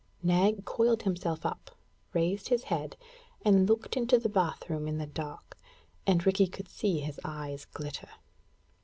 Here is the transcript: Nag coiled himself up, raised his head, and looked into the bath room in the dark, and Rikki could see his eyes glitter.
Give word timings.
Nag 0.23 0.65
coiled 0.65 1.03
himself 1.03 1.45
up, 1.45 1.69
raised 2.11 2.49
his 2.49 2.63
head, 2.73 2.97
and 3.45 3.69
looked 3.69 3.95
into 3.95 4.17
the 4.17 4.29
bath 4.29 4.67
room 4.67 4.87
in 4.87 4.97
the 4.97 5.05
dark, 5.05 5.59
and 6.07 6.25
Rikki 6.25 6.47
could 6.47 6.67
see 6.69 7.01
his 7.01 7.19
eyes 7.23 7.65
glitter. 7.65 8.09